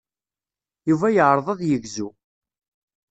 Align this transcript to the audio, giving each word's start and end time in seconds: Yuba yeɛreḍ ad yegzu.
Yuba 0.89 1.07
yeɛreḍ 1.15 1.47
ad 1.49 1.61
yegzu. 1.65 2.09